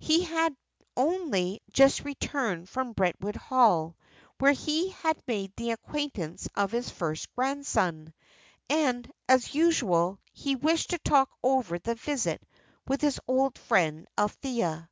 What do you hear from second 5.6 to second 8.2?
acquaintance of his first grandson;